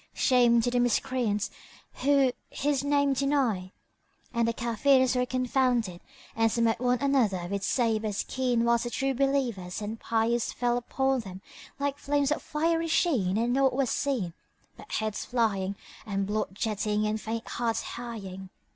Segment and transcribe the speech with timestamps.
[0.15, 1.51] Shame to the Miscreants
[2.01, 3.71] who His name deny!"
[4.33, 6.01] And the Kafirs were confounded
[6.35, 11.19] and smote one another with sabres keen whilst the True Believers and pious fell upon
[11.19, 11.43] them
[11.77, 14.33] like flames of fiery sheen and naught was seen
[14.75, 18.49] but heads flying and blood jetting and faint hearts hieing.